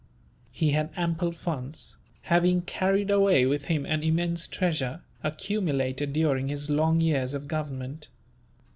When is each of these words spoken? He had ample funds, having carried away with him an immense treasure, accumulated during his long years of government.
He 0.49 0.71
had 0.71 0.89
ample 0.97 1.31
funds, 1.31 1.97
having 2.23 2.63
carried 2.63 3.11
away 3.11 3.45
with 3.45 3.65
him 3.65 3.85
an 3.85 4.01
immense 4.01 4.47
treasure, 4.47 5.03
accumulated 5.23 6.11
during 6.11 6.47
his 6.47 6.71
long 6.71 7.01
years 7.01 7.35
of 7.35 7.47
government. 7.47 8.09